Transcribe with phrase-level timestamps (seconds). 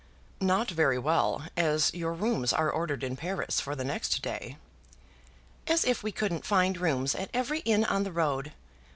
[0.39, 4.57] "Not very well, as your rooms are ordered in Paris for the next day."
[5.67, 8.51] "As if we couldn't find rooms at every inn on the road.